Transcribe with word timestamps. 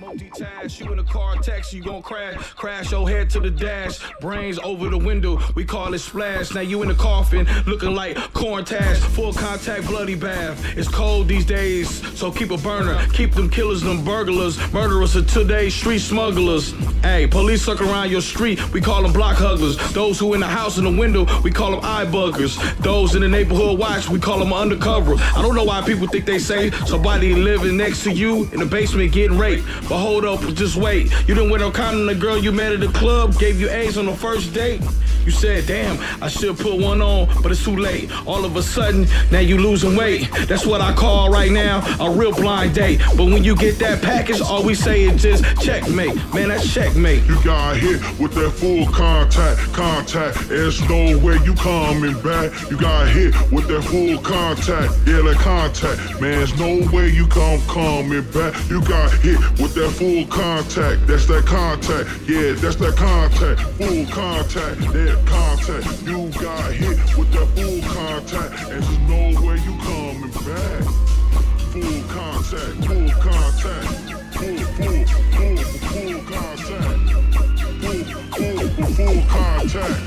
multitask. 0.00 0.80
You 0.80 0.92
in 0.92 0.98
a 0.98 1.04
car 1.04 1.36
taxi, 1.36 1.76
you 1.78 1.82
gon' 1.82 2.02
crash. 2.02 2.36
Crash 2.52 2.90
your 2.92 3.08
head 3.08 3.30
to 3.30 3.40
the 3.40 3.50
dash. 3.50 3.98
Brains 4.20 4.58
over 4.58 4.88
the 4.88 4.98
window, 4.98 5.40
we 5.54 5.64
call 5.64 5.92
it 5.94 5.98
splash. 5.98 6.54
Now 6.54 6.60
you 6.60 6.82
in 6.82 6.88
the 6.88 6.94
coffin, 6.94 7.46
looking 7.66 7.94
like 7.94 8.16
corn 8.32 8.64
tash. 8.64 8.98
Full 8.98 9.32
contact, 9.32 9.86
bloody 9.86 10.14
bath. 10.14 10.76
It's 10.76 10.88
cold 10.88 11.28
these 11.28 11.44
days, 11.44 11.88
so 12.18 12.30
keep 12.30 12.50
a 12.50 12.58
burner. 12.58 13.04
Keep 13.12 13.32
them 13.32 13.50
killers, 13.50 13.82
them 13.82 14.04
burglars. 14.04 14.58
Murderers 14.72 15.16
of 15.16 15.30
today, 15.30 15.70
street 15.70 16.00
smugglers. 16.00 16.72
Hey, 17.02 17.26
police 17.26 17.62
suck 17.62 17.80
around 17.80 18.10
your 18.10 18.22
street, 18.22 18.72
we 18.72 18.80
call 18.80 19.02
them 19.02 19.12
block 19.12 19.36
huggers. 19.36 19.76
Those 19.92 20.18
who 20.18 20.34
in 20.34 20.40
the 20.40 20.46
house 20.46 20.78
in 20.78 20.84
the 20.84 20.90
window, 20.90 21.26
we 21.42 21.50
call 21.50 21.72
them 21.72 21.80
eye 21.82 22.06
buggers. 22.06 22.56
Those 22.78 23.14
in 23.14 23.22
the 23.22 23.28
neighborhood 23.28 23.78
watch, 23.78 24.08
we 24.08 24.18
call 24.18 24.38
them 24.38 24.52
undercover. 24.52 25.14
I 25.16 25.42
don't 25.42 25.54
know 25.54 25.64
why 25.64 25.82
people 25.82 26.06
think 26.06 26.24
they 26.24 26.38
say 26.38 26.70
somebody 26.86 27.34
living 27.34 27.76
next 27.76 28.04
to 28.04 28.12
you 28.12 28.44
in 28.52 28.60
the 28.60 28.66
basement 28.66 28.83
getting 28.92 29.38
raped. 29.38 29.66
But 29.88 29.98
hold 29.98 30.24
up, 30.24 30.40
just 30.54 30.76
wait. 30.76 31.10
You 31.26 31.34
didn't 31.34 31.50
wear 31.50 31.60
no 31.60 31.70
condom, 31.70 32.06
the 32.06 32.14
girl 32.14 32.36
you 32.38 32.52
met 32.52 32.72
at 32.72 32.80
the 32.80 32.88
club 32.88 33.38
gave 33.38 33.60
you 33.60 33.70
A's 33.70 33.96
on 33.96 34.06
the 34.06 34.14
first 34.14 34.52
date. 34.52 34.82
You 35.24 35.30
said, 35.30 35.66
damn, 35.66 35.98
I 36.22 36.28
should 36.28 36.58
put 36.58 36.78
one 36.78 37.00
on, 37.00 37.28
but 37.42 37.50
it's 37.50 37.64
too 37.64 37.76
late. 37.76 38.10
All 38.26 38.44
of 38.44 38.56
a 38.56 38.62
sudden, 38.62 39.06
now 39.30 39.38
you 39.38 39.56
losing 39.56 39.96
weight. 39.96 40.28
That's 40.48 40.66
what 40.66 40.82
I 40.82 40.92
call 40.92 41.30
right 41.30 41.50
now 41.50 41.80
a 41.98 42.10
real 42.10 42.32
blind 42.32 42.74
date. 42.74 43.00
But 43.16 43.26
when 43.26 43.42
you 43.42 43.56
get 43.56 43.78
that 43.78 44.02
package, 44.02 44.42
all 44.42 44.62
we 44.62 44.74
say 44.74 45.04
is 45.04 45.22
just 45.22 45.44
checkmate. 45.62 46.14
Man, 46.34 46.48
that's 46.48 46.72
checkmate. 46.72 47.24
You 47.24 47.42
got 47.42 47.76
hit 47.76 48.00
with 48.18 48.34
that 48.34 48.50
full 48.50 48.86
contact, 48.92 49.60
contact. 49.72 50.48
There's 50.48 50.80
no 50.88 51.18
way 51.18 51.38
you 51.44 51.54
coming 51.54 52.20
back. 52.20 52.52
You 52.70 52.78
got 52.78 53.08
hit 53.08 53.34
with 53.50 53.66
that 53.68 53.82
full 53.82 54.18
contact, 54.18 54.92
yeah, 55.06 55.22
that 55.22 55.38
contact. 55.38 56.20
Man, 56.20 56.38
there's 56.38 56.58
no 56.58 56.86
way 56.92 57.08
you 57.08 57.26
come 57.28 57.60
coming 57.62 58.30
back. 58.32 58.54
You 58.68 58.82
got 58.84 59.10
hit 59.22 59.38
with 59.58 59.74
that 59.74 59.90
full 59.90 60.26
contact. 60.26 61.06
That's 61.06 61.26
that 61.26 61.46
contact, 61.46 62.10
yeah, 62.28 62.52
that's 62.52 62.76
that 62.76 62.96
contact. 62.96 63.60
Full 63.78 64.06
contact, 64.06 64.80
yeah 64.94 65.13
contact. 65.26 65.86
You 66.02 66.28
got 66.40 66.72
hit 66.72 66.98
with 67.16 67.30
that 67.32 67.48
full 67.54 67.80
contact, 67.92 68.54
and 68.62 68.82
there's 68.82 68.98
no 69.08 69.22
way 69.42 69.56
you 69.64 69.74
coming 69.84 70.32
back. 70.44 70.84
Full 71.72 72.00
contact, 72.14 72.74
full 72.86 73.10
contact, 73.22 73.88
full, 74.34 74.58
full, 74.74 75.02
full, 75.34 75.58
full 75.90 76.18
contact. 76.30 76.98
Full, 77.84 78.04
full, 78.32 78.68
full 78.94 79.20
contact, 79.28 79.98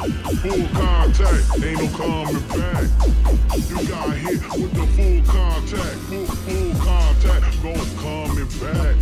full 0.41 0.63
contact, 0.73 1.43
ain't 1.63 1.77
no 1.77 1.85
coming 1.95 2.45
back. 2.57 2.85
You 3.69 3.79
got 3.87 4.09
hit 4.17 4.41
with 4.57 4.73
the 4.73 4.85
full 4.95 5.19
contact, 5.31 5.97
full, 6.07 6.25
full 6.25 6.71
contact, 6.83 7.45
no 7.63 7.73
coming 8.01 8.49
back. 8.59 8.95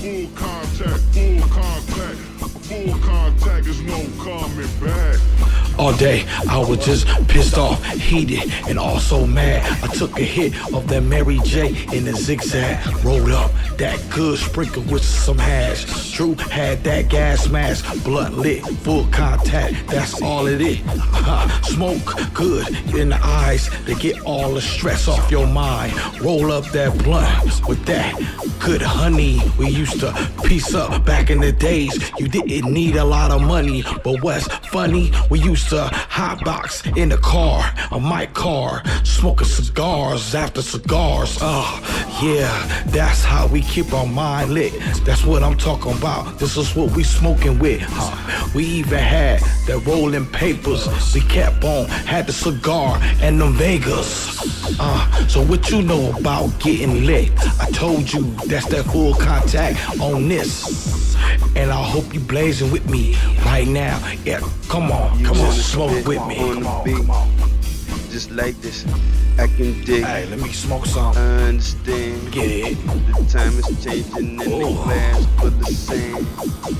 Full 0.00 0.26
contact, 0.36 1.02
full 1.12 1.40
contact, 1.48 2.18
full 2.68 2.92
contact, 3.00 3.64
there's 3.64 3.80
no 3.82 3.98
coming. 4.22 4.29
All 5.80 5.94
day, 5.94 6.26
I 6.46 6.58
was 6.58 6.84
just 6.84 7.06
pissed 7.26 7.56
off, 7.56 7.82
heated, 7.86 8.52
and 8.68 8.78
also 8.78 9.24
mad. 9.24 9.64
I 9.82 9.86
took 9.86 10.18
a 10.18 10.22
hit 10.22 10.52
of 10.74 10.86
that 10.88 11.00
Mary 11.00 11.38
J 11.42 11.68
in 11.90 12.04
the 12.04 12.12
zigzag. 12.12 12.86
Rolled 13.02 13.30
up 13.30 13.50
that 13.78 13.98
good 14.10 14.38
sprinkle 14.38 14.82
with 14.82 15.02
some 15.02 15.38
hash. 15.38 16.12
True 16.12 16.34
had 16.34 16.84
that 16.84 17.08
gas 17.08 17.48
mask, 17.48 18.04
blood 18.04 18.34
lit, 18.34 18.62
full 18.84 19.06
contact. 19.06 19.74
That's 19.88 20.20
all 20.20 20.48
it 20.48 20.60
is. 20.60 20.80
Smoke 21.62 22.34
good 22.34 22.68
in 22.94 23.08
the 23.08 23.18
eyes 23.22 23.70
to 23.86 23.94
get 23.94 24.20
all 24.26 24.52
the 24.52 24.60
stress 24.60 25.08
off 25.08 25.30
your 25.30 25.46
mind. 25.46 25.94
Roll 26.20 26.52
up 26.52 26.66
that 26.72 26.92
blunt 27.02 27.66
with 27.66 27.82
that 27.86 28.14
good 28.58 28.82
honey. 28.82 29.40
We 29.58 29.70
used 29.70 30.00
to 30.00 30.12
piece 30.44 30.74
up 30.74 31.06
back 31.06 31.30
in 31.30 31.40
the 31.40 31.52
days. 31.52 32.12
You 32.18 32.28
didn't 32.28 32.70
need 32.70 32.96
a 32.96 33.04
lot 33.04 33.30
of 33.30 33.40
money, 33.40 33.82
but 34.04 34.22
what's 34.22 34.46
funny? 34.66 35.10
We 35.30 35.40
used 35.40 35.69
to 35.70 35.88
hotbox 36.10 36.96
in 36.96 37.10
the 37.10 37.16
car, 37.18 37.62
a 37.92 38.00
mic 38.00 38.34
car, 38.34 38.82
smoking 39.04 39.46
cigars 39.46 40.34
after 40.34 40.62
cigars. 40.62 41.38
Oh, 41.40 41.78
yeah, 42.20 42.82
that's 42.86 43.22
how 43.22 43.46
we 43.46 43.60
keep 43.62 43.92
our 43.92 44.06
mind 44.06 44.52
lit. 44.52 44.72
That's 45.04 45.24
what 45.24 45.44
I'm 45.44 45.56
talking 45.56 45.92
about. 45.96 46.40
This 46.40 46.56
is 46.56 46.74
what 46.74 46.90
we 46.96 47.04
smoking 47.04 47.60
with. 47.60 47.84
Uh, 47.88 48.48
we 48.52 48.64
even 48.64 48.98
had 48.98 49.40
the 49.68 49.78
rolling 49.86 50.26
papers. 50.26 50.88
We 51.14 51.20
kept 51.20 51.62
on, 51.62 51.86
had 51.86 52.26
the 52.26 52.32
cigar 52.32 52.98
and 53.22 53.40
the 53.40 53.46
Vegas. 53.50 54.76
Uh, 54.80 55.28
so 55.28 55.40
what 55.44 55.70
you 55.70 55.82
know 55.82 56.10
about 56.18 56.58
getting 56.58 57.04
lit? 57.06 57.30
I 57.60 57.70
told 57.70 58.12
you 58.12 58.22
that's 58.46 58.66
that 58.66 58.86
full 58.86 59.14
contact 59.14 60.00
on 60.00 60.28
this. 60.28 60.98
And 61.54 61.70
I 61.70 61.82
hope 61.82 62.12
you 62.14 62.20
blazing 62.20 62.70
with 62.72 62.88
me 62.88 63.16
right 63.44 63.68
now. 63.68 63.98
Yeah, 64.24 64.40
come 64.68 64.90
on, 64.90 65.22
come 65.22 65.38
on, 65.38 65.52
smoke 65.62 66.06
with 66.06 66.26
me. 66.26 66.38
On, 66.40 66.62
come 66.62 67.10
on. 67.10 67.28
Just 68.10 68.30
like 68.32 68.56
this, 68.60 68.84
I 69.38 69.46
can 69.46 69.80
dig. 69.84 70.04
Hey, 70.04 70.26
let 70.26 70.40
me 70.40 70.52
smoke 70.52 70.86
some. 70.86 71.16
I 71.16 71.42
understand. 71.48 72.32
Get 72.32 72.50
it. 72.50 72.78
The 72.86 73.24
time 73.30 73.58
is 73.58 73.66
changing 73.84 74.40
and 74.40 74.40
the 74.40 74.64
Oh. 74.64 74.84
glass 74.84 75.26
for 75.38 75.50
the 75.50 75.66
same. 75.66 76.26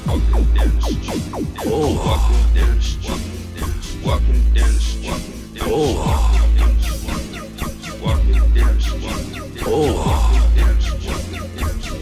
Walking 0.07 0.45
down 0.55 0.71
the 0.75 0.83
street. 0.83 1.23
Oh. 1.67 1.95
Walking 2.05 2.45
down 2.55 2.75
the 2.75 2.83
street. 2.83 3.23
Walking 4.05 4.43
down 4.55 4.73
the 4.75 4.81
street. 4.81 5.63
Oh. 5.63 5.95
Walking 8.03 8.49
down 8.55 8.75
the 8.77 8.83
street. 8.83 9.63
Oh. 9.67 9.73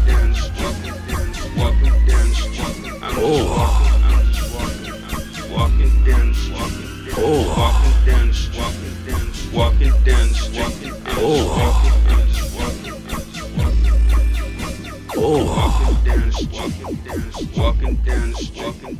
Walking 16.50 16.96
down 16.96 17.22
the 17.22 17.32
street. 17.34 17.58
Walking 17.58 17.96
down 17.98 18.32
the 18.32 18.38
street. 18.38 18.64
Walking 18.64 18.98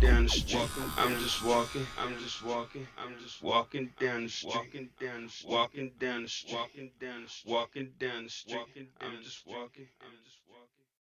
down 0.00 0.24
the 0.24 0.28
street. 0.28 0.68
Oh. 0.72 0.98
I'm 0.98 1.18
just 1.20 1.42
walking. 1.44 1.86
I'm 1.98 2.18
just 2.18 2.42
walking. 2.44 2.86
I'm 2.98 3.14
just. 3.22 3.42
Walking 3.42 3.90
down 3.98 4.24
the 4.24 4.28
street. 4.28 4.54
Walking 4.54 4.88
down 5.00 5.22
the 5.22 5.30
street. 5.30 5.52
Walking 5.52 5.90
down 5.98 6.22
the 6.22 6.28
street. 6.28 7.56
Walking 7.56 7.88
down 7.98 8.24
the 8.24 8.30
street. 8.30 8.58
I'm 9.00 9.22
just 9.22 9.46
walking. 9.46 9.88
I'm 10.02 10.12
just 10.24 10.36